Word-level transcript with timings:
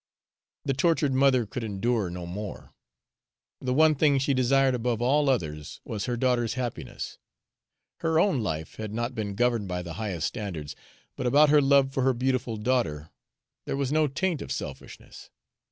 The 0.65 0.73
tortured 0.73 1.13
mother 1.13 1.45
could 1.45 1.63
endure 1.63 2.09
no 2.09 2.25
more. 2.25 2.73
The 3.59 3.71
one 3.71 3.93
thing 3.93 4.17
she 4.17 4.33
desired 4.33 4.73
above 4.73 4.99
all 4.99 5.29
others 5.29 5.79
was 5.85 6.05
her 6.05 6.17
daughter's 6.17 6.55
happiness. 6.55 7.19
Her 7.97 8.19
own 8.19 8.41
life 8.41 8.77
had 8.77 8.95
not 8.95 9.13
been 9.13 9.35
governed 9.35 9.67
by 9.67 9.83
the 9.83 9.93
highest 10.01 10.25
standards, 10.25 10.75
but 11.15 11.27
about 11.27 11.49
her 11.51 11.61
love 11.61 11.93
for 11.93 12.01
her 12.01 12.13
beautiful 12.13 12.57
daughter 12.57 13.11
there 13.65 13.77
was 13.77 13.91
no 13.91 14.07
taint 14.07 14.41
of 14.41 14.51
selfishness. 14.51 15.29